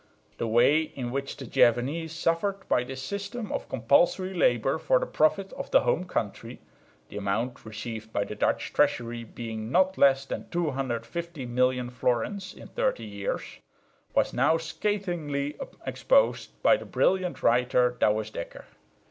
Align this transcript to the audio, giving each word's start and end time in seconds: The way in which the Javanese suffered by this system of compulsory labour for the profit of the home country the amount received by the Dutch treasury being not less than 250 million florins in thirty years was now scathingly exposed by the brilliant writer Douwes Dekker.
The 0.39 0.47
way 0.47 0.81
in 0.81 1.11
which 1.11 1.37
the 1.37 1.45
Javanese 1.45 2.11
suffered 2.11 2.67
by 2.67 2.83
this 2.83 3.03
system 3.03 3.51
of 3.51 3.69
compulsory 3.69 4.33
labour 4.33 4.79
for 4.79 4.97
the 4.97 5.05
profit 5.05 5.53
of 5.53 5.69
the 5.69 5.81
home 5.81 6.05
country 6.05 6.59
the 7.09 7.17
amount 7.17 7.63
received 7.67 8.11
by 8.11 8.23
the 8.23 8.33
Dutch 8.33 8.73
treasury 8.73 9.23
being 9.23 9.71
not 9.71 9.99
less 9.99 10.25
than 10.25 10.49
250 10.49 11.45
million 11.45 11.91
florins 11.91 12.51
in 12.55 12.69
thirty 12.69 13.05
years 13.05 13.43
was 14.15 14.33
now 14.33 14.57
scathingly 14.57 15.55
exposed 15.85 16.59
by 16.63 16.77
the 16.77 16.85
brilliant 16.85 17.43
writer 17.43 17.91
Douwes 17.99 18.31
Dekker. 18.31 18.63